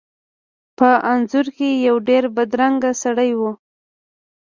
په 0.77 0.89
انځور 1.11 1.47
کې 1.57 1.69
یو 1.87 1.95
ډیر 2.09 2.23
بدرنګه 2.35 2.91
سړی 3.03 3.31
و. 3.39 3.41